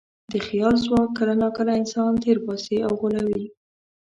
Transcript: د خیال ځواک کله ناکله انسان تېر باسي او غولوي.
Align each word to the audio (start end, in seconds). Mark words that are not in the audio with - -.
د 0.31 0.33
خیال 0.47 0.75
ځواک 0.85 1.09
کله 1.17 1.33
ناکله 1.41 1.71
انسان 1.79 2.11
تېر 2.23 2.37
باسي 2.45 2.77
او 2.85 2.91
غولوي. 2.99 3.43